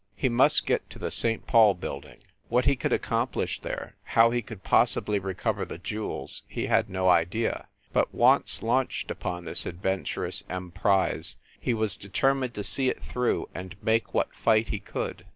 [0.15, 1.45] He must get to the St.
[1.45, 2.23] Paul Building.
[2.49, 6.89] What he could accomplish there, how he could possibly re cover the jewels, he had
[6.89, 7.67] no idea.
[7.93, 13.75] But, once launched upon this adventurous emprise, he was determined to see it through and
[13.83, 15.23] make what fight he could.